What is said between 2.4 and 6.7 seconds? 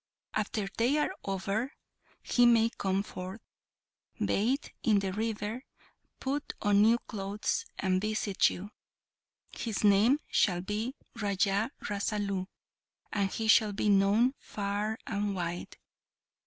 may come forth, bathe in the river, put